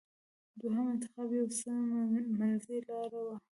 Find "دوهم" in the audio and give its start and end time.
0.59-0.85